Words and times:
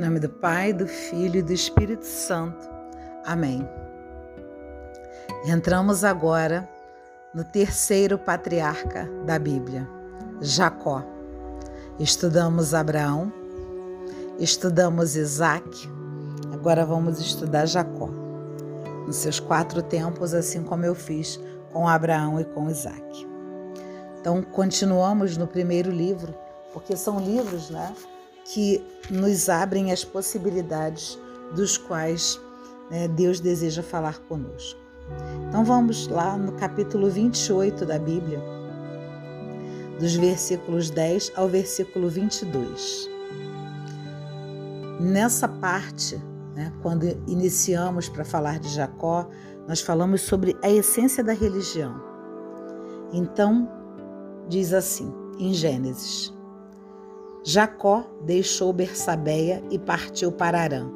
nome 0.00 0.18
do 0.18 0.30
Pai, 0.30 0.72
do 0.72 0.86
Filho 0.86 1.36
e 1.36 1.42
do 1.42 1.52
Espírito 1.52 2.06
Santo. 2.06 2.68
Amém. 3.24 3.68
Entramos 5.44 6.04
agora 6.04 6.66
no 7.34 7.44
terceiro 7.44 8.18
patriarca 8.18 9.06
da 9.26 9.38
Bíblia, 9.38 9.86
Jacó. 10.40 11.04
Estudamos 11.98 12.72
Abraão, 12.72 13.30
estudamos 14.38 15.16
Isaac, 15.16 15.86
agora 16.50 16.86
vamos 16.86 17.20
estudar 17.20 17.66
Jacó, 17.66 18.08
nos 19.06 19.16
seus 19.16 19.38
quatro 19.38 19.82
tempos, 19.82 20.32
assim 20.32 20.62
como 20.62 20.86
eu 20.86 20.94
fiz 20.94 21.38
com 21.74 21.86
Abraão 21.86 22.40
e 22.40 22.44
com 22.46 22.70
Isaac. 22.70 23.28
Então, 24.18 24.42
continuamos 24.42 25.36
no 25.36 25.46
primeiro 25.46 25.90
livro, 25.90 26.34
porque 26.72 26.96
são 26.96 27.20
livros, 27.20 27.68
né? 27.68 27.94
Que 28.52 28.82
nos 29.10 29.48
abrem 29.48 29.92
as 29.92 30.04
possibilidades 30.04 31.18
dos 31.54 31.78
quais 31.78 32.40
né, 32.90 33.06
Deus 33.06 33.38
deseja 33.38 33.82
falar 33.82 34.18
conosco. 34.28 34.80
Então 35.48 35.64
vamos 35.64 36.08
lá 36.08 36.36
no 36.36 36.52
capítulo 36.52 37.08
28 37.08 37.86
da 37.86 37.98
Bíblia, 37.98 38.40
dos 39.98 40.14
versículos 40.14 40.90
10 40.90 41.32
ao 41.36 41.48
versículo 41.48 42.08
22. 42.08 43.08
Nessa 45.00 45.48
parte, 45.48 46.16
né, 46.54 46.72
quando 46.82 47.04
iniciamos 47.26 48.08
para 48.08 48.24
falar 48.24 48.58
de 48.58 48.68
Jacó, 48.68 49.28
nós 49.68 49.80
falamos 49.80 50.22
sobre 50.22 50.56
a 50.62 50.70
essência 50.70 51.22
da 51.22 51.32
religião. 51.32 52.02
Então, 53.12 53.68
diz 54.48 54.72
assim, 54.72 55.12
em 55.38 55.54
Gênesis: 55.54 56.32
Jacó 57.42 58.04
deixou 58.20 58.70
Bersabeia 58.70 59.62
e 59.70 59.78
partiu 59.78 60.30
para 60.30 60.60
Arã. 60.60 60.90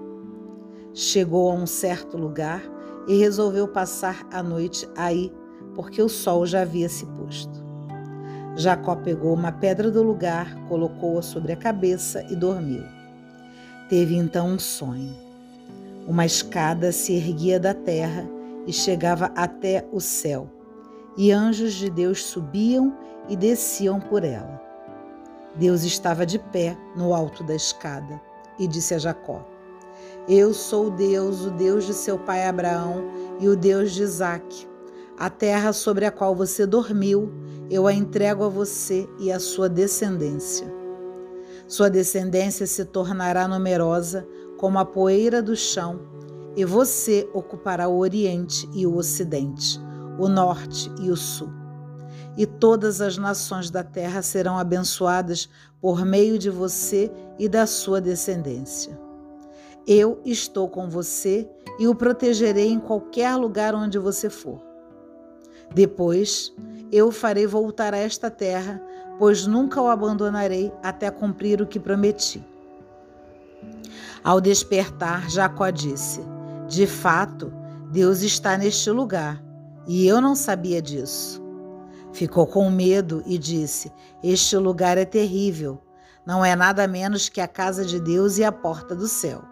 Chegou 0.92 1.50
a 1.50 1.55
um 1.55 1.66
certo 1.66 2.19
lugar 2.19 2.62
e 3.08 3.16
resolveu 3.16 3.66
passar 3.66 4.27
a 4.30 4.42
noite 4.42 4.86
aí, 4.94 5.32
porque 5.74 6.02
o 6.02 6.08
sol 6.08 6.44
já 6.44 6.60
havia 6.60 6.88
se 6.88 7.06
posto. 7.06 7.64
Jacó 8.56 8.94
pegou 8.94 9.32
uma 9.32 9.50
pedra 9.50 9.91
do 9.91 10.02
lugar, 10.02 10.54
colocou-a 10.69 11.22
sobre 11.22 11.52
a 11.52 11.56
cabeça 11.56 12.22
e 12.30 12.36
dormiu. 12.36 12.84
Teve 13.88 14.14
então 14.14 14.48
um 14.48 14.58
sonho. 14.58 15.14
Uma 16.06 16.26
escada 16.26 16.92
se 16.92 17.14
erguia 17.14 17.58
da 17.58 17.72
terra 17.72 18.28
e 18.66 18.72
chegava 18.72 19.32
até 19.34 19.88
o 19.91 19.98
céu, 19.98 20.47
e 21.16 21.32
anjos 21.32 21.72
de 21.72 21.88
Deus 21.88 22.22
subiam 22.22 22.94
e 23.30 23.36
desciam 23.36 23.98
por 23.98 24.22
ela. 24.22 24.62
Deus 25.56 25.84
estava 25.84 26.27
de 26.27 26.38
pé 26.38 26.77
no 26.97 27.14
alto 27.14 27.44
da 27.44 27.55
escada 27.55 28.20
e 28.58 28.66
disse 28.66 28.94
a 28.94 28.98
Jacó: 28.98 29.47
Eu 30.28 30.52
sou 30.52 30.91
Deus, 30.91 31.44
o 31.44 31.50
Deus 31.50 31.84
de 31.84 31.94
seu 31.94 32.19
pai 32.19 32.47
Abraão 32.47 33.05
e 33.38 33.48
o 33.48 33.56
Deus 33.56 33.92
de 33.92 34.02
Isaque. 34.02 34.69
A 35.16 35.30
terra 35.30 35.72
sobre 35.72 36.06
a 36.06 36.10
qual 36.10 36.34
você 36.34 36.66
dormiu, 36.66 37.32
eu 37.70 37.86
a 37.86 37.92
entrego 37.92 38.42
a 38.42 38.48
você 38.48 39.08
e 39.20 39.30
à 39.30 39.38
sua 39.38 39.69
descendência. 39.69 40.66
Sua 41.69 41.88
descendência 41.88 42.66
se 42.66 42.84
tornará 42.84 43.47
numerosa 43.47 44.27
como 44.58 44.78
a 44.78 44.84
poeira 44.84 45.41
do 45.41 45.55
chão, 45.55 46.00
e 46.56 46.64
você 46.64 47.28
ocupará 47.32 47.86
o 47.88 47.98
Oriente 47.98 48.69
e 48.75 48.86
o 48.86 48.97
Ocidente, 48.97 49.80
o 50.19 50.28
Norte 50.28 50.91
e 51.00 51.10
o 51.10 51.16
Sul 51.16 51.63
e 52.36 52.46
todas 52.46 53.00
as 53.00 53.16
nações 53.16 53.70
da 53.70 53.82
terra 53.82 54.22
serão 54.22 54.58
abençoadas 54.58 55.48
por 55.80 56.04
meio 56.04 56.38
de 56.38 56.50
você 56.50 57.10
e 57.38 57.48
da 57.48 57.66
sua 57.66 58.00
descendência. 58.00 58.98
Eu 59.86 60.20
estou 60.24 60.69
com 60.69 60.88
você 60.88 61.48
e 61.78 61.86
o 61.86 61.94
protegerei 61.94 62.69
em 62.69 62.81
qualquer 62.81 63.36
lugar 63.36 63.75
onde 63.75 63.98
você 63.98 64.31
for. 64.31 64.60
Depois, 65.75 66.53
eu 66.91 67.09
o 67.09 67.12
farei 67.12 67.47
voltar 67.47 67.92
a 67.92 67.98
esta 67.98 68.31
terra, 68.31 68.80
pois 69.19 69.47
nunca 69.47 69.80
o 69.80 69.88
abandonarei 69.88 70.72
até 70.82 71.10
cumprir 71.10 71.60
o 71.60 71.66
que 71.66 71.78
prometi. 71.78 72.42
Ao 74.22 74.41
despertar, 74.41 75.28
Jacó 75.28 75.69
disse: 75.70 76.20
De 76.69 76.86
fato, 76.86 77.53
Deus 77.91 78.22
está 78.22 78.56
neste 78.56 78.91
lugar, 78.91 79.42
e 79.86 80.06
eu 80.06 80.20
não 80.20 80.34
sabia 80.34 80.80
disso. 80.80 81.44
Ficou 82.14 82.47
com 82.47 82.70
medo 82.70 83.25
e 83.26 83.36
disse: 83.36 83.92
Este 84.22 84.56
lugar 84.56 84.97
é 84.97 85.04
terrível. 85.04 85.82
Não 86.25 86.44
é 86.44 86.54
nada 86.54 86.86
menos 86.86 87.28
que 87.28 87.41
a 87.41 87.48
casa 87.48 87.84
de 87.84 88.00
Deus 88.00 88.38
e 88.38 88.44
a 88.44 88.52
porta 88.52 88.94
do 88.94 89.08
céu. 89.08 89.42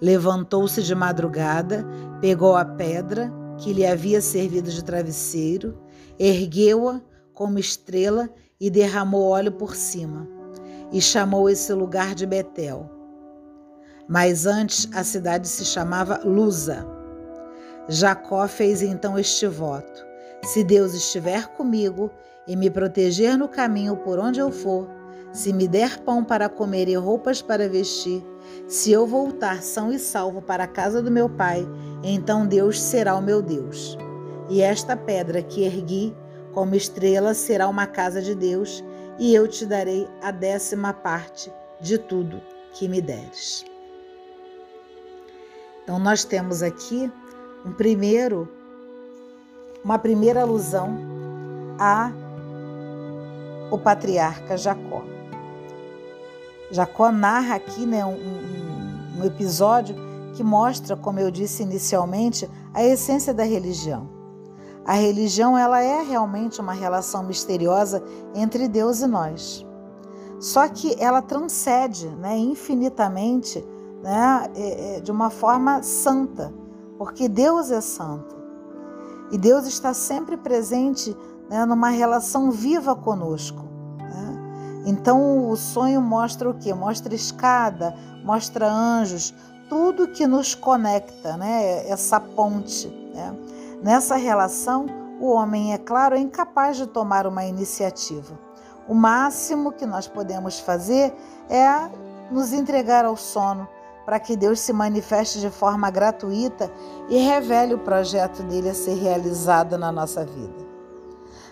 Levantou-se 0.00 0.80
de 0.82 0.94
madrugada, 0.94 1.84
pegou 2.20 2.54
a 2.54 2.64
pedra 2.64 3.30
que 3.58 3.72
lhe 3.72 3.84
havia 3.84 4.20
servido 4.20 4.70
de 4.70 4.84
travesseiro, 4.84 5.76
ergueu-a 6.16 7.00
como 7.34 7.58
estrela 7.58 8.30
e 8.60 8.70
derramou 8.70 9.30
óleo 9.30 9.50
por 9.50 9.74
cima, 9.74 10.28
e 10.92 11.00
chamou 11.00 11.50
esse 11.50 11.72
lugar 11.72 12.14
de 12.14 12.24
Betel. 12.24 12.88
Mas 14.08 14.46
antes 14.46 14.88
a 14.94 15.02
cidade 15.02 15.48
se 15.48 15.64
chamava 15.64 16.20
Luza. 16.24 16.86
Jacó 17.88 18.46
fez 18.46 18.80
então 18.80 19.18
este 19.18 19.48
voto: 19.48 20.03
se 20.44 20.62
Deus 20.62 20.94
estiver 20.94 21.48
comigo 21.48 22.10
e 22.46 22.54
me 22.56 22.70
proteger 22.70 23.36
no 23.36 23.48
caminho 23.48 23.96
por 23.96 24.18
onde 24.18 24.40
eu 24.40 24.50
for, 24.50 24.88
se 25.32 25.52
me 25.52 25.66
der 25.66 25.98
pão 26.00 26.22
para 26.22 26.48
comer 26.48 26.88
e 26.88 26.94
roupas 26.94 27.42
para 27.42 27.68
vestir, 27.68 28.24
se 28.68 28.92
eu 28.92 29.06
voltar 29.06 29.62
são 29.62 29.92
e 29.92 29.98
salvo 29.98 30.40
para 30.40 30.64
a 30.64 30.68
casa 30.68 31.02
do 31.02 31.10
meu 31.10 31.28
pai, 31.28 31.66
então 32.02 32.46
Deus 32.46 32.80
será 32.80 33.16
o 33.16 33.22
meu 33.22 33.42
Deus. 33.42 33.98
E 34.48 34.60
esta 34.60 34.96
pedra 34.96 35.42
que 35.42 35.64
ergui 35.64 36.14
como 36.52 36.76
estrela 36.76 37.34
será 37.34 37.68
uma 37.68 37.86
casa 37.86 38.22
de 38.22 38.34
Deus, 38.34 38.84
e 39.18 39.34
eu 39.34 39.46
te 39.48 39.66
darei 39.66 40.08
a 40.22 40.30
décima 40.30 40.92
parte 40.92 41.52
de 41.80 41.98
tudo 41.98 42.40
que 42.72 42.88
me 42.88 43.00
deres. 43.00 43.64
Então, 45.82 45.98
nós 45.98 46.24
temos 46.24 46.62
aqui 46.62 47.12
um 47.64 47.72
primeiro 47.72 48.48
uma 49.84 49.98
primeira 49.98 50.40
alusão 50.40 50.96
a 51.78 52.10
o 53.70 53.78
patriarca 53.78 54.56
Jacó. 54.56 55.02
Jacó 56.70 57.12
narra 57.12 57.56
aqui 57.56 57.84
né, 57.84 58.04
um, 58.04 58.16
um, 59.20 59.24
episódio 59.24 59.94
que 60.34 60.42
mostra, 60.42 60.96
como 60.96 61.20
eu 61.20 61.30
disse 61.30 61.62
inicialmente, 61.62 62.48
a 62.72 62.82
essência 62.82 63.34
da 63.34 63.44
religião. 63.44 64.08
A 64.84 64.94
religião 64.94 65.56
ela 65.56 65.80
é 65.80 66.02
realmente 66.02 66.60
uma 66.60 66.72
relação 66.72 67.22
misteriosa 67.22 68.02
entre 68.34 68.68
Deus 68.68 69.00
e 69.00 69.06
nós. 69.06 69.66
Só 70.40 70.68
que 70.68 70.96
ela 70.98 71.22
transcende 71.22 72.08
né, 72.08 72.36
infinitamente 72.36 73.64
né, 74.02 74.50
é, 74.54 74.96
é, 74.96 75.00
de 75.00 75.10
uma 75.10 75.30
forma 75.30 75.82
santa, 75.82 76.52
porque 76.98 77.28
Deus 77.28 77.70
é 77.70 77.80
santo. 77.80 78.33
E 79.34 79.36
Deus 79.36 79.66
está 79.66 79.92
sempre 79.92 80.36
presente 80.36 81.12
né, 81.50 81.66
numa 81.66 81.88
relação 81.88 82.52
viva 82.52 82.94
conosco. 82.94 83.64
Né? 83.98 84.84
Então 84.86 85.50
o 85.50 85.56
sonho 85.56 86.00
mostra 86.00 86.48
o 86.48 86.54
quê? 86.54 86.72
Mostra 86.72 87.12
escada, 87.12 87.96
mostra 88.24 88.70
anjos, 88.70 89.34
tudo 89.68 90.06
que 90.06 90.24
nos 90.24 90.54
conecta, 90.54 91.36
né? 91.36 91.84
essa 91.88 92.20
ponte. 92.20 92.86
Né? 93.12 93.36
Nessa 93.82 94.14
relação, 94.14 94.86
o 95.20 95.32
homem, 95.32 95.72
é 95.72 95.78
claro, 95.78 96.14
é 96.14 96.20
incapaz 96.20 96.76
de 96.76 96.86
tomar 96.86 97.26
uma 97.26 97.44
iniciativa. 97.44 98.38
O 98.86 98.94
máximo 98.94 99.72
que 99.72 99.84
nós 99.84 100.06
podemos 100.06 100.60
fazer 100.60 101.12
é 101.50 101.90
nos 102.30 102.52
entregar 102.52 103.04
ao 103.04 103.16
sono, 103.16 103.66
para 104.04 104.20
que 104.20 104.36
Deus 104.36 104.60
se 104.60 104.72
manifeste 104.72 105.40
de 105.40 105.50
forma 105.50 105.90
gratuita 105.90 106.70
e 107.08 107.18
revele 107.18 107.74
o 107.74 107.78
projeto 107.78 108.42
dele 108.42 108.70
a 108.70 108.74
ser 108.74 108.94
realizado 108.94 109.78
na 109.78 109.90
nossa 109.90 110.24
vida. 110.24 110.64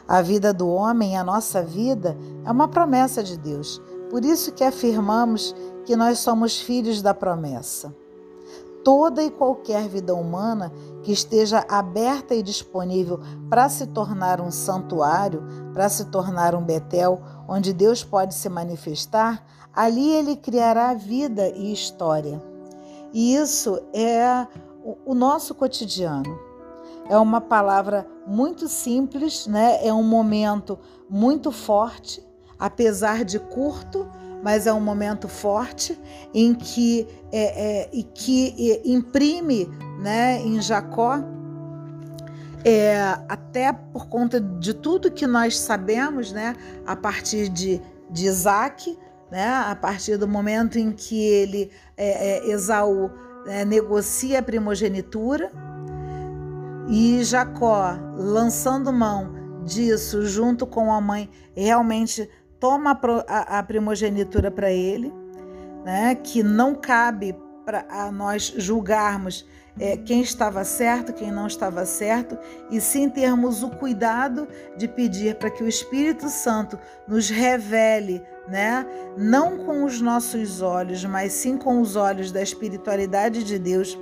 A 0.07 0.21
vida 0.21 0.53
do 0.53 0.69
homem, 0.69 1.17
a 1.17 1.25
nossa 1.25 1.63
vida, 1.63 2.17
é 2.45 2.51
uma 2.51 2.69
promessa 2.69 3.23
de 3.23 3.37
Deus. 3.37 3.81
Por 4.11 4.25
isso 4.25 4.53
que 4.53 4.65
afirmamos 4.65 5.55
que 5.85 5.97
nós 5.97 6.19
somos 6.19 6.61
filhos 6.61 7.01
da 7.01 7.15
promessa. 7.15 7.95
Toda 8.85 9.23
e 9.23 9.31
qualquer 9.31 9.89
vida 9.89 10.13
humana 10.13 10.73
que 11.03 11.13
esteja 11.13 11.65
aberta 11.69 12.35
e 12.35 12.43
disponível 12.43 13.21
para 13.49 13.69
se 13.69 13.87
tornar 13.87 14.41
um 14.41 14.51
santuário, 14.51 15.43
para 15.73 15.89
se 15.89 16.07
tornar 16.07 16.55
um 16.55 16.63
Betel, 16.63 17.21
onde 17.49 17.73
Deus 17.73 18.03
pode 18.03 18.35
se 18.35 18.49
manifestar, 18.49 19.47
ali 19.75 20.11
ele 20.11 20.37
criará 20.37 20.95
vida 20.95 21.49
e 21.49 21.73
história. 21.73 22.43
E 23.13 23.35
isso 23.35 23.81
é 23.93 24.47
o 25.05 25.15
nosso 25.15 25.55
cotidiano. 25.55 26.39
É 27.09 27.17
uma 27.19 27.41
palavra 27.41 28.07
muito 28.27 28.69
simples, 28.69 29.47
né? 29.47 29.85
É 29.87 29.93
um 29.93 30.03
momento 30.03 30.79
muito 31.09 31.51
forte, 31.51 32.25
apesar 32.59 33.25
de 33.25 33.39
curto, 33.39 34.09
mas 34.43 34.67
é 34.67 34.73
um 34.73 34.81
momento 34.81 35.29
forte 35.29 35.99
em 36.35 36.55
que, 36.55 37.07
é, 37.31 37.83
é, 37.83 37.89
e 37.93 38.03
que 38.03 38.81
imprime 38.85 39.69
né, 40.01 40.41
em 40.41 40.61
Jacó, 40.61 41.23
é, 42.65 43.01
até 43.29 43.73
por 43.73 44.09
conta 44.09 44.41
de 44.41 44.75
tudo 44.75 45.11
que 45.11 45.27
nós 45.27 45.59
sabemos, 45.59 46.33
né, 46.33 46.57
a 46.87 46.97
partir 46.97 47.49
de, 47.49 47.81
de 48.11 48.27
Isaac, 48.27 48.99
né, 49.33 49.49
a 49.49 49.75
partir 49.75 50.19
do 50.19 50.29
momento 50.29 50.79
em 50.79 50.93
que 50.93 51.27
ele, 51.27 51.71
é, 51.97 52.37
é, 52.37 52.51
Esaú, 52.51 53.11
né, 53.47 53.65
negocia 53.65 54.41
a 54.41 54.43
primogenitura, 54.43 55.51
e 56.87 57.25
Jacó, 57.25 57.97
lançando 58.15 58.93
mão 58.93 59.33
disso 59.65 60.27
junto 60.27 60.67
com 60.67 60.93
a 60.93 61.01
mãe, 61.01 61.31
realmente 61.57 62.29
toma 62.61 63.01
a, 63.27 63.59
a 63.59 63.63
primogenitura 63.63 64.51
para 64.51 64.71
ele, 64.71 65.11
né? 65.83 66.15
que 66.15 66.43
não 66.43 66.75
cabe 66.75 67.35
para 67.65 68.13
nós 68.13 68.53
julgarmos 68.57 69.47
é, 69.79 69.97
quem 69.97 70.21
estava 70.21 70.65
certo, 70.65 71.13
quem 71.13 71.31
não 71.31 71.47
estava 71.47 71.87
certo, 71.87 72.37
e 72.71 72.81
sim 72.81 73.09
termos 73.09 73.63
o 73.63 73.71
cuidado 73.71 74.47
de 74.77 74.87
pedir 74.87 75.37
para 75.37 75.51
que 75.51 75.63
o 75.63 75.69
Espírito 75.69 76.29
Santo 76.29 76.79
nos 77.09 77.31
revele, 77.31 78.23
né? 78.49 78.87
não 79.17 79.59
com 79.59 79.85
os 79.85 80.01
nossos 80.01 80.61
olhos, 80.61 81.05
mas 81.05 81.33
sim 81.33 81.57
com 81.57 81.81
os 81.81 81.97
olhos 81.97 82.33
da 82.33 82.43
espiritualidade 82.43 83.45
de 83.45 83.59
Deus 83.59 83.99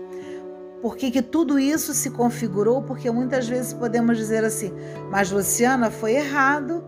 por 0.81 0.97
que, 0.97 1.11
que 1.11 1.21
tudo 1.21 1.59
isso 1.59 1.93
se 1.93 2.11
configurou? 2.11 2.83
Porque 2.83 3.11
muitas 3.11 3.47
vezes 3.47 3.73
podemos 3.73 4.17
dizer 4.17 4.45
assim, 4.45 4.73
mas 5.11 5.31
Luciana, 5.31 5.91
foi 5.91 6.15
errado 6.15 6.83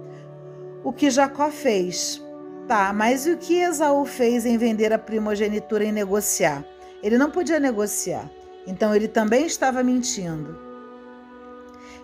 o 0.82 0.92
que 0.92 1.10
Jacó 1.10 1.50
fez. 1.50 2.22
Tá, 2.66 2.92
mas 2.92 3.26
o 3.26 3.36
que 3.36 3.60
Esaú 3.60 4.04
fez 4.06 4.46
em 4.46 4.56
vender 4.56 4.92
a 4.92 4.98
primogenitura 4.98 5.84
e 5.84 5.92
negociar? 5.92 6.64
Ele 7.02 7.18
não 7.18 7.30
podia 7.30 7.58
negociar, 7.58 8.30
então 8.66 8.94
ele 8.94 9.08
também 9.08 9.44
estava 9.44 9.82
mentindo. 9.82 10.56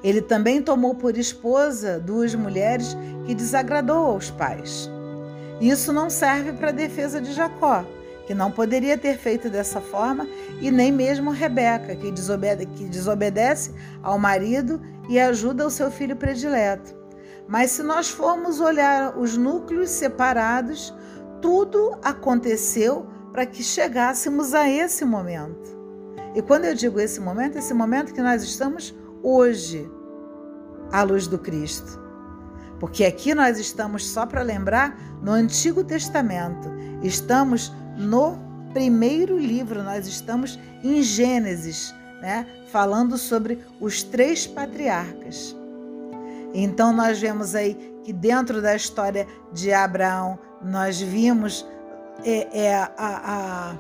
Ele 0.02 0.20
também 0.20 0.60
tomou 0.60 0.94
por 0.94 1.16
esposa 1.16 1.98
duas 1.98 2.34
mulheres 2.34 2.96
que 3.24 3.34
desagradou 3.34 4.08
aos 4.08 4.30
pais. 4.30 4.90
Isso 5.60 5.92
não 5.92 6.08
serve 6.08 6.52
para 6.52 6.68
a 6.68 6.72
defesa 6.72 7.20
de 7.20 7.32
Jacó 7.32 7.84
que 8.28 8.34
não 8.34 8.50
poderia 8.50 8.98
ter 8.98 9.16
feito 9.16 9.48
dessa 9.48 9.80
forma, 9.80 10.28
e 10.60 10.70
nem 10.70 10.92
mesmo 10.92 11.30
Rebeca, 11.30 11.96
que 11.96 12.12
desobedece, 12.12 12.66
que 12.66 12.84
desobedece 12.84 13.72
ao 14.02 14.18
marido 14.18 14.78
e 15.08 15.18
ajuda 15.18 15.66
o 15.66 15.70
seu 15.70 15.90
filho 15.90 16.14
predileto. 16.14 16.94
Mas 17.48 17.70
se 17.70 17.82
nós 17.82 18.10
formos 18.10 18.60
olhar 18.60 19.16
os 19.18 19.38
núcleos 19.38 19.88
separados, 19.88 20.94
tudo 21.40 21.98
aconteceu 22.04 23.06
para 23.32 23.46
que 23.46 23.62
chegássemos 23.62 24.52
a 24.52 24.68
esse 24.68 25.06
momento. 25.06 25.74
E 26.34 26.42
quando 26.42 26.66
eu 26.66 26.74
digo 26.74 27.00
esse 27.00 27.20
momento, 27.20 27.56
esse 27.56 27.72
momento 27.72 28.12
que 28.12 28.20
nós 28.20 28.42
estamos 28.42 28.94
hoje, 29.22 29.90
à 30.92 31.02
luz 31.02 31.26
do 31.26 31.38
Cristo. 31.38 32.07
Porque 32.78 33.04
aqui 33.04 33.34
nós 33.34 33.58
estamos, 33.58 34.06
só 34.08 34.24
para 34.24 34.42
lembrar, 34.42 34.96
no 35.22 35.32
Antigo 35.32 35.82
Testamento. 35.82 36.70
Estamos 37.02 37.72
no 37.96 38.38
primeiro 38.72 39.38
livro, 39.38 39.82
nós 39.82 40.06
estamos 40.06 40.58
em 40.84 41.02
Gênesis, 41.02 41.94
né? 42.20 42.46
falando 42.70 43.16
sobre 43.16 43.58
os 43.80 44.02
três 44.02 44.46
patriarcas. 44.46 45.56
Então 46.54 46.92
nós 46.92 47.18
vemos 47.18 47.54
aí 47.54 47.74
que 48.04 48.12
dentro 48.12 48.62
da 48.62 48.74
história 48.74 49.26
de 49.52 49.72
Abraão, 49.72 50.38
nós 50.62 51.00
vimos 51.00 51.66
é, 52.24 52.66
é 52.66 52.74
a, 52.74 52.90
a, 52.96 53.74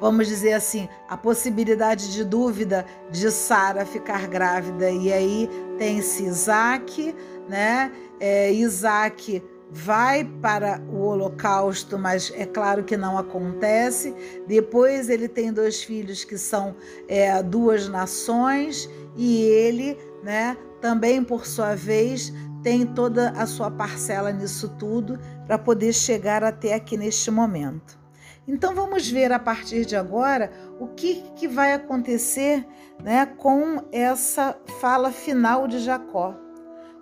vamos 0.00 0.26
dizer 0.26 0.52
assim, 0.52 0.88
a 1.08 1.16
possibilidade 1.16 2.12
de 2.12 2.24
dúvida 2.24 2.84
de 3.10 3.30
Sara 3.30 3.84
ficar 3.84 4.26
grávida. 4.26 4.90
E 4.90 5.12
aí 5.12 5.50
tem-se 5.78 6.24
Isaac, 6.24 7.14
né? 7.48 7.92
É, 8.18 8.52
Isaac 8.52 9.42
vai 9.70 10.24
para 10.24 10.80
o 10.88 11.02
holocausto, 11.02 11.98
mas 11.98 12.32
é 12.34 12.46
claro 12.46 12.84
que 12.84 12.96
não 12.96 13.18
acontece. 13.18 14.14
Depois 14.46 15.08
ele 15.08 15.28
tem 15.28 15.52
dois 15.52 15.82
filhos 15.82 16.24
que 16.24 16.38
são 16.38 16.76
é, 17.08 17.42
duas 17.42 17.88
nações 17.88 18.88
e 19.16 19.42
ele, 19.42 19.98
né, 20.22 20.56
também 20.80 21.22
por 21.22 21.46
sua 21.46 21.74
vez 21.74 22.32
tem 22.62 22.86
toda 22.86 23.30
a 23.30 23.46
sua 23.46 23.70
parcela 23.70 24.32
nisso 24.32 24.68
tudo 24.78 25.18
para 25.46 25.58
poder 25.58 25.92
chegar 25.92 26.42
até 26.42 26.74
aqui 26.74 26.96
neste 26.96 27.30
momento. 27.30 28.05
Então 28.46 28.74
vamos 28.74 29.10
ver 29.10 29.32
a 29.32 29.38
partir 29.38 29.84
de 29.84 29.96
agora 29.96 30.50
o 30.78 30.88
que, 30.88 31.22
que 31.34 31.48
vai 31.48 31.72
acontecer 31.72 32.66
né, 33.02 33.26
com 33.26 33.82
essa 33.90 34.56
fala 34.80 35.10
final 35.10 35.66
de 35.66 35.80
Jacó 35.80 36.46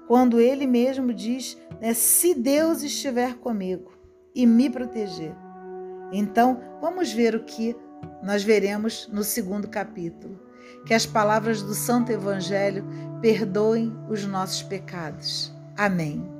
quando 0.07 0.41
ele 0.41 0.67
mesmo 0.67 1.13
diz: 1.13 1.59
né, 1.81 1.95
se 1.95 2.35
Deus 2.35 2.83
estiver 2.83 3.35
comigo 3.35 3.93
e 4.35 4.47
me 4.47 4.69
proteger. 4.69 5.35
Então, 6.13 6.61
vamos 6.81 7.13
ver 7.13 7.35
o 7.35 7.45
que 7.45 7.77
nós 8.23 8.43
veremos 8.43 9.09
no 9.13 9.25
segundo 9.25 9.69
capítulo. 9.69 10.41
Que 10.87 10.95
as 10.95 11.07
palavras 11.07 11.63
do 11.63 11.75
Santo 11.75 12.13
Evangelho 12.13 12.85
perdoem 13.21 13.95
os 14.09 14.27
nossos 14.27 14.63
pecados. 14.63 15.53
Amém. 15.77 16.34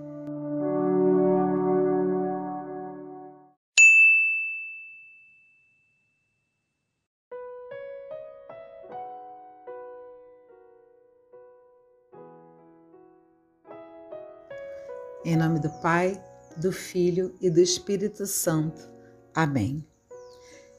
Em 15.25 15.37
nome 15.39 15.59
do 15.59 15.71
Pai, 15.71 16.23
do 16.55 16.71
Filho 16.71 17.35
e 17.41 17.49
do 17.49 17.59
Espírito 17.59 18.27
Santo. 18.27 18.87
Amém. 19.35 19.83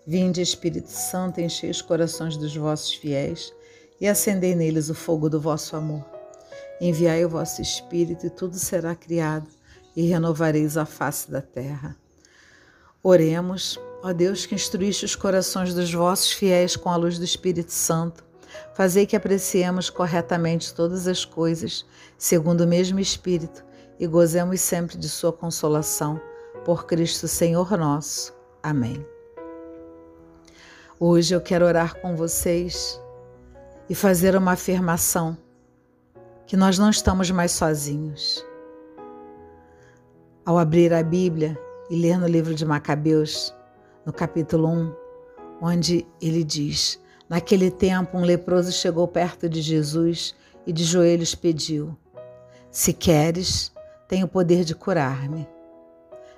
Vinde, 0.05 0.39
Espírito 0.39 0.91
Santo, 0.91 1.41
enchei 1.41 1.71
os 1.71 1.81
corações 1.81 2.37
dos 2.37 2.55
vossos 2.55 2.93
fiéis 2.93 3.51
e 3.99 4.07
acendei 4.07 4.53
neles 4.53 4.87
o 4.87 4.93
fogo 4.93 5.31
do 5.31 5.41
vosso 5.41 5.75
amor. 5.75 6.05
Enviai 6.79 7.25
o 7.25 7.29
vosso 7.29 7.59
Espírito 7.59 8.27
e 8.27 8.29
tudo 8.29 8.55
será 8.59 8.93
criado 8.93 9.47
e 9.95 10.05
renovareis 10.05 10.77
a 10.77 10.85
face 10.85 11.31
da 11.31 11.41
terra. 11.41 11.97
Oremos, 13.01 13.79
ó 14.03 14.13
Deus 14.13 14.45
que 14.45 14.53
instruíste 14.53 15.05
os 15.05 15.15
corações 15.15 15.73
dos 15.73 15.91
vossos 15.91 16.31
fiéis 16.31 16.75
com 16.75 16.89
a 16.89 16.95
luz 16.95 17.17
do 17.17 17.25
Espírito 17.25 17.73
Santo. 17.73 18.23
Fazei 18.75 19.07
que 19.07 19.15
apreciemos 19.15 19.89
corretamente 19.89 20.71
todas 20.71 21.07
as 21.07 21.25
coisas, 21.25 21.83
segundo 22.15 22.61
o 22.61 22.67
mesmo 22.67 22.99
Espírito 22.99 23.64
e 23.99 24.07
gozemos 24.07 24.61
sempre 24.61 24.97
de 24.97 25.09
Sua 25.09 25.31
consolação. 25.31 26.19
Por 26.63 26.85
Cristo 26.85 27.27
Senhor 27.27 27.77
nosso. 27.77 28.33
Amém. 28.63 29.05
Hoje 30.99 31.35
eu 31.35 31.41
quero 31.41 31.65
orar 31.65 31.99
com 32.01 32.15
vocês 32.15 32.99
e 33.89 33.93
fazer 33.93 34.35
uma 34.35 34.53
afirmação 34.53 35.37
que 36.47 36.57
nós 36.57 36.79
não 36.79 36.89
estamos 36.89 37.29
mais 37.29 37.51
sozinhos. 37.51 38.43
Ao 40.45 40.57
abrir 40.57 40.93
a 40.93 41.03
Bíblia 41.03 41.59
e 41.89 41.95
ler 41.95 42.17
no 42.17 42.27
livro 42.27 42.55
de 42.55 42.65
Macabeus, 42.65 43.53
no 44.05 44.13
capítulo 44.13 44.67
1, 44.67 44.95
onde 45.61 46.07
ele 46.21 46.43
diz: 46.43 46.99
Naquele 47.27 47.69
tempo, 47.69 48.17
um 48.17 48.23
leproso 48.23 48.71
chegou 48.71 49.07
perto 49.07 49.49
de 49.49 49.61
Jesus 49.61 50.35
e 50.65 50.71
de 50.71 50.83
joelhos 50.83 51.35
pediu: 51.35 51.95
Se 52.71 52.93
queres, 52.93 53.74
tem 54.07 54.23
o 54.23 54.27
poder 54.27 54.63
de 54.63 54.75
curar-me. 54.75 55.47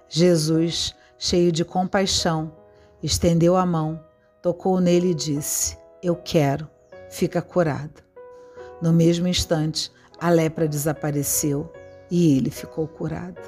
Jesus, 0.08 0.96
cheio 1.18 1.52
de 1.52 1.66
compaixão, 1.66 2.54
estendeu 3.04 3.58
a 3.58 3.66
mão, 3.66 4.04
tocou 4.42 4.80
nele 4.80 5.12
e 5.12 5.16
disse: 5.16 5.78
Eu 6.02 6.16
quero, 6.16 6.70
fica 7.10 7.42
curado. 7.42 8.04
No 8.82 8.94
mesmo 8.94 9.28
instante, 9.28 9.92
a 10.20 10.30
lepra 10.30 10.68
desapareceu 10.68 11.72
e 12.10 12.38
ele 12.38 12.50
ficou 12.50 12.88
curado. 12.88 13.42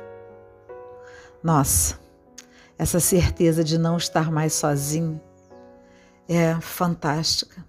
Nossa, 1.42 1.98
essa 2.78 3.00
certeza 3.00 3.64
de 3.64 3.78
não 3.78 3.98
estar 3.98 4.32
mais 4.32 4.54
sozinho 4.54 5.22
é 6.28 6.60
fantástica, 6.60 7.66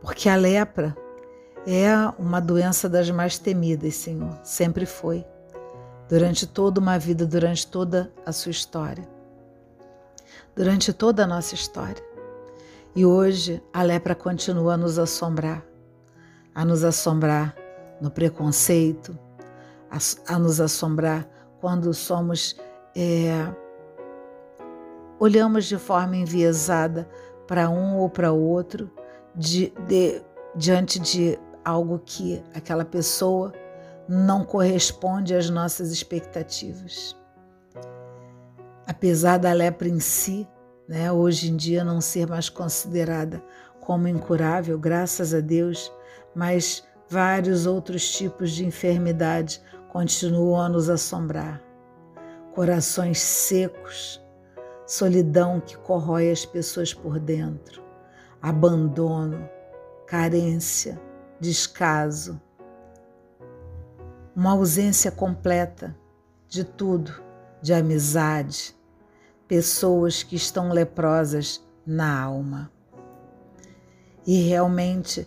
porque 0.00 0.28
a 0.28 0.36
lepra 0.36 0.96
é 1.66 1.94
uma 2.18 2.40
doença 2.40 2.88
das 2.88 3.10
mais 3.10 3.38
temidas, 3.38 3.94
Senhor, 3.96 4.38
sempre 4.42 4.86
foi 4.86 5.26
durante 6.08 6.46
toda 6.46 6.80
uma 6.80 6.98
vida, 6.98 7.26
durante 7.26 7.66
toda 7.66 8.12
a 8.24 8.32
sua 8.32 8.50
história, 8.50 9.06
durante 10.56 10.92
toda 10.92 11.24
a 11.24 11.26
nossa 11.26 11.54
história. 11.54 12.02
E 12.94 13.04
hoje 13.04 13.62
a 13.72 13.82
lepra 13.82 14.14
continua 14.14 14.74
a 14.74 14.76
nos 14.76 14.98
assombrar, 14.98 15.62
a 16.54 16.64
nos 16.64 16.82
assombrar 16.82 17.54
no 18.00 18.10
preconceito, 18.10 19.16
a, 19.90 19.98
a 20.34 20.38
nos 20.38 20.60
assombrar 20.60 21.28
quando 21.60 21.92
somos 21.92 22.56
é, 22.96 23.52
olhamos 25.18 25.66
de 25.66 25.76
forma 25.76 26.16
enviesada 26.16 27.08
para 27.46 27.68
um 27.68 27.96
ou 27.98 28.08
para 28.08 28.32
outro 28.32 28.90
de, 29.34 29.72
de, 29.86 30.22
diante 30.54 30.98
de 30.98 31.38
algo 31.64 32.00
que 32.04 32.42
aquela 32.54 32.84
pessoa 32.84 33.52
não 34.08 34.42
corresponde 34.42 35.34
às 35.34 35.50
nossas 35.50 35.92
expectativas. 35.92 37.14
Apesar 38.86 39.36
da 39.36 39.52
lepra 39.52 39.86
em 39.86 40.00
si, 40.00 40.48
né, 40.88 41.12
hoje 41.12 41.50
em 41.50 41.56
dia 41.56 41.84
não 41.84 42.00
ser 42.00 42.26
mais 42.26 42.48
considerada 42.48 43.42
como 43.80 44.08
incurável, 44.08 44.78
graças 44.78 45.34
a 45.34 45.40
Deus, 45.40 45.92
mas 46.34 46.82
vários 47.08 47.66
outros 47.66 48.10
tipos 48.10 48.52
de 48.52 48.64
enfermidade 48.64 49.62
continuam 49.90 50.60
a 50.60 50.68
nos 50.68 50.88
assombrar. 50.88 51.62
Corações 52.54 53.18
secos, 53.18 54.24
solidão 54.86 55.60
que 55.60 55.76
corrói 55.76 56.30
as 56.30 56.46
pessoas 56.46 56.94
por 56.94 57.20
dentro, 57.20 57.82
abandono, 58.40 59.48
carência, 60.06 60.98
descaso, 61.38 62.40
uma 64.38 64.52
ausência 64.52 65.10
completa 65.10 65.96
de 66.48 66.62
tudo, 66.62 67.12
de 67.60 67.74
amizade, 67.74 68.72
pessoas 69.48 70.22
que 70.22 70.36
estão 70.36 70.70
leprosas 70.70 71.60
na 71.84 72.22
alma. 72.22 72.70
E 74.24 74.42
realmente 74.42 75.26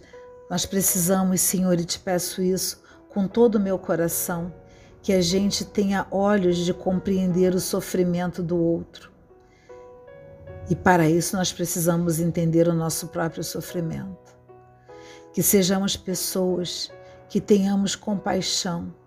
nós 0.50 0.66
precisamos, 0.66 1.42
Senhor, 1.42 1.78
e 1.78 1.84
te 1.84 2.00
peço 2.00 2.42
isso 2.42 2.82
com 3.10 3.28
todo 3.28 3.56
o 3.56 3.60
meu 3.60 3.78
coração, 3.78 4.54
que 5.02 5.12
a 5.12 5.20
gente 5.20 5.66
tenha 5.66 6.08
olhos 6.10 6.56
de 6.56 6.74
compreender 6.74 7.54
o 7.54 7.60
sofrimento 7.60 8.42
do 8.42 8.58
outro. 8.58 9.12
E 10.70 10.76
para 10.76 11.10
isso 11.10 11.36
nós 11.36 11.52
precisamos 11.52 12.22
entender 12.22 12.66
o 12.66 12.74
nosso 12.74 13.10
próprio 13.10 13.44
sofrimento. 13.44 14.34
Que 15.34 15.44
sejamos 15.44 15.98
pessoas 15.98 16.90
que 17.28 17.42
tenhamos 17.42 17.94
compaixão, 17.94 19.01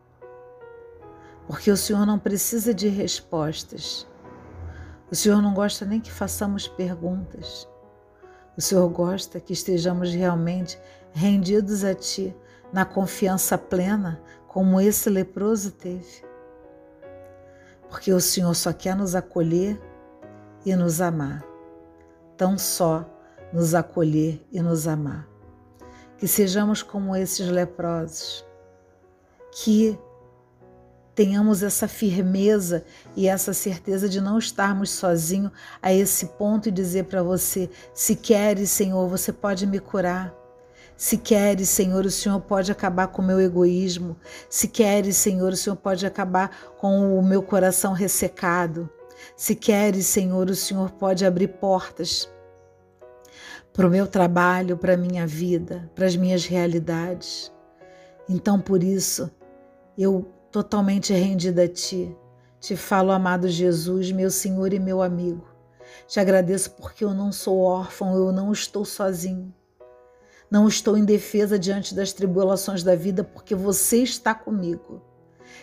porque 1.47 1.71
o 1.71 1.77
Senhor 1.77 2.07
não 2.07 2.19
precisa 2.19 2.73
de 2.73 2.89
respostas. 2.89 4.07
O 5.11 5.15
Senhor 5.15 5.43
não 5.43 5.55
gosta 5.55 5.85
nem 5.85 6.01
que 6.01 6.11
façamos 6.11 6.67
perguntas. 6.67 7.69
O 8.57 8.61
Senhor 8.61 8.89
gosta 8.89 9.41
que 9.41 9.53
estejamos 9.53 10.13
realmente 10.13 10.79
rendidos 11.13 11.85
a 11.85 11.95
Ti, 11.95 12.35
na 12.73 12.85
confiança 12.85 13.57
plena, 13.57 14.21
como 14.49 14.81
esse 14.81 15.09
leproso 15.11 15.71
teve. 15.71 16.25
Porque 17.89 18.13
o 18.13 18.21
Senhor 18.21 18.55
só 18.55 18.73
quer 18.73 18.97
nos 18.97 19.15
acolher 19.15 19.81
e 20.65 20.75
nos 20.75 21.01
amar. 21.01 21.45
Tão 22.37 22.59
só 22.59 23.09
nos 23.53 23.75
acolher 23.75 24.45
e 24.51 24.61
nos 24.61 24.89
amar. 24.89 25.29
Que 26.19 26.27
sejamos 26.27 26.83
como 26.83 27.15
esses 27.15 27.49
leprosos, 27.49 28.45
que 29.53 29.99
tenhamos 31.15 31.63
essa 31.63 31.87
firmeza 31.87 32.85
e 33.17 33.29
essa 33.29 33.53
certeza 33.53 34.09
de 34.09 34.21
não 34.21 34.39
estarmos 34.39 34.91
sozinhos 34.91 35.53
a 35.81 35.93
esse 35.93 36.27
ponto 36.27 36.69
e 36.69 36.73
dizer 36.73 37.05
para 37.05 37.23
você: 37.23 37.71
se 37.93 38.17
queres, 38.17 38.71
Senhor, 38.71 39.09
você 39.09 39.33
pode 39.33 39.67
me 39.67 39.79
curar. 39.79 40.35
Se 40.97 41.19
queres, 41.19 41.69
Senhor, 41.69 42.05
o 42.05 42.11
Senhor 42.11 42.41
pode 42.41 42.71
acabar 42.71 43.09
com 43.09 43.21
o 43.21 43.25
meu 43.25 43.41
egoísmo. 43.41 44.17
Se 44.49 44.69
queres, 44.69 45.17
Senhor, 45.17 45.53
o 45.53 45.57
Senhor 45.57 45.77
pode 45.77 46.07
acabar 46.07 46.57
com 46.79 47.19
o 47.19 47.23
meu 47.23 47.43
coração 47.43 47.93
ressecado. 47.93 48.89
Se 49.37 49.57
queres, 49.57 50.07
Senhor, 50.07 50.49
o 50.49 50.55
Senhor 50.55 50.93
pode 50.93 51.25
abrir 51.25 51.49
portas 51.49 52.29
para 53.73 53.89
o 53.89 53.91
meu 53.91 54.07
trabalho, 54.07 54.77
para 54.77 54.95
a 54.95 54.97
minha 54.97 55.27
vida, 55.27 55.91
para 55.97 56.07
as 56.07 56.15
minhas 56.15 56.47
realidades. 56.47 57.53
Então, 58.29 58.61
por 58.61 58.85
isso, 58.85 59.29
eu 59.99 60.33
totalmente 60.55 61.13
rendida 61.13 61.65
a 61.65 61.69
Ti. 61.69 62.17
Te 62.61 62.77
falo, 62.77 63.11
amado 63.11 63.49
Jesus, 63.49 64.13
meu 64.13 64.31
Senhor 64.31 64.73
e 64.73 64.79
meu 64.79 65.03
amigo. 65.03 65.45
Te 66.07 66.21
agradeço 66.21 66.71
porque 66.77 67.05
eu 67.05 67.13
não 67.13 67.33
sou 67.33 67.59
órfão, 67.59 68.15
eu 68.15 68.31
não 68.31 68.53
estou 68.53 68.85
sozinho. 68.85 69.53
Não 70.49 70.69
estou 70.69 70.97
em 70.97 71.05
defesa 71.05 71.59
diante 71.59 71.93
das 71.93 72.13
tribulações 72.13 72.85
da 72.85 72.95
vida, 72.95 73.25
porque 73.25 73.53
você 73.53 73.97
está 73.97 74.33
comigo. 74.33 75.03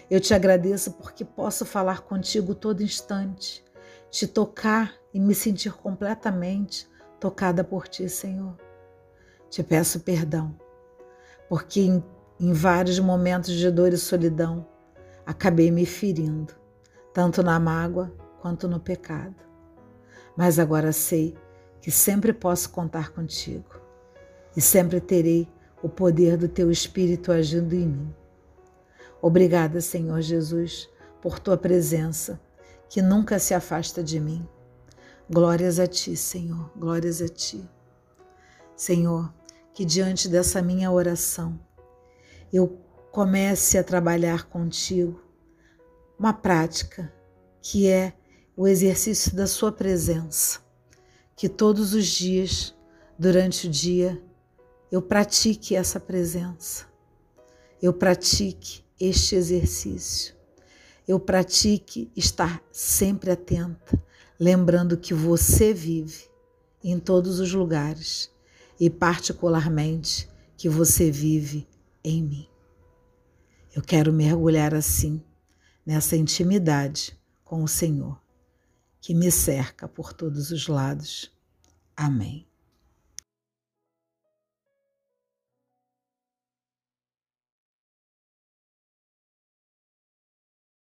Eu 0.10 0.20
te 0.20 0.34
agradeço 0.34 0.92
porque 0.92 1.24
posso 1.24 1.66
falar 1.66 2.02
contigo 2.02 2.54
todo 2.54 2.84
instante, 2.84 3.64
te 4.10 4.28
tocar 4.28 4.94
e 5.14 5.22
me 5.22 5.34
sentir 5.34 5.72
completamente 5.72 6.86
tocada 7.18 7.64
por 7.64 7.88
ti, 7.88 8.10
Senhor. 8.10 8.58
Te 9.50 9.64
peço 9.64 10.02
perdão, 10.02 10.54
porque 11.48 11.80
em, 11.80 12.04
em 12.38 12.52
vários 12.52 13.00
momentos 13.00 13.54
de 13.54 13.72
dor 13.72 13.94
e 13.94 13.98
solidão, 13.98 14.70
acabei 15.26 15.72
me 15.72 15.86
ferindo, 15.86 16.54
tanto 17.14 17.44
na 17.44 17.60
mágoa 17.60 18.12
quanto 18.42 18.68
no 18.68 18.80
pecado. 18.80 19.36
Mas 20.36 20.60
agora 20.60 20.92
sei 20.92 21.36
que 21.82 21.92
sempre 21.92 22.34
posso 22.34 22.70
contar 22.70 23.12
contigo 23.12 23.80
e 24.56 24.62
sempre 24.62 25.00
terei 25.00 25.48
o 25.82 25.90
poder 25.90 26.38
do 26.38 26.48
teu 26.48 26.70
Espírito 26.72 27.32
agindo 27.32 27.74
em 27.74 27.88
mim. 27.88 28.16
Obrigada, 29.22 29.82
Senhor 29.82 30.22
Jesus, 30.22 30.90
por 31.22 31.40
tua 31.40 31.58
presença, 31.58 32.40
que 32.90 33.02
nunca 33.02 33.40
se 33.40 33.54
afasta 33.54 34.04
de 34.04 34.20
mim. 34.20 34.48
Glórias 35.30 35.80
a 35.80 35.88
ti, 35.88 36.16
Senhor, 36.16 36.72
glórias 36.76 37.22
a 37.22 37.28
ti. 37.28 37.68
Senhor, 38.76 39.32
que 39.74 39.86
diante 39.86 40.28
dessa 40.28 40.62
minha 40.62 40.92
oração 40.92 41.60
eu 42.52 42.80
comece 43.12 43.78
a 43.78 43.84
trabalhar 43.84 44.46
contigo 44.46 45.22
uma 46.18 46.32
prática 46.32 47.14
que 47.62 47.88
é 47.88 48.14
o 48.56 48.68
exercício 48.68 49.36
da 49.36 49.46
sua 49.46 49.72
presença. 49.72 50.60
Que 51.36 51.50
todos 51.50 51.94
os 51.94 52.06
dias, 52.08 52.74
durante 53.18 53.68
o 53.68 53.70
dia, 53.70 54.22
eu 54.92 55.02
pratique 55.02 55.76
essa 55.76 56.00
presença. 56.00 56.86
Eu 57.82 57.92
pratique 57.92 58.84
este 59.00 59.36
exercício. 59.36 60.36
Eu 61.08 61.20
pratique 61.20 62.12
estar 62.16 62.64
sempre 62.72 63.32
atenta, 63.32 64.02
lembrando 64.40 64.96
que 64.96 65.14
você 65.14 65.74
vive 65.74 66.30
em 66.84 67.00
todos 67.00 67.40
os 67.40 67.52
lugares 67.52 68.30
e, 68.80 68.90
particularmente, 68.90 70.30
que 70.56 70.70
você 70.70 71.12
vive 71.12 71.68
em 72.04 72.24
mim. 72.24 72.51
Eu 73.74 73.82
quero 73.82 74.12
mergulhar 74.12 74.74
assim 74.74 75.24
nessa 75.86 76.18
intimidade 76.18 77.18
com 77.44 77.64
o 77.64 77.68
Senhor, 77.68 78.22
que 79.00 79.14
me 79.14 79.32
cerca 79.32 79.88
por 79.88 80.12
todos 80.12 80.52
os 80.52 80.68
lados. 80.68 81.32
Amém. 81.96 82.51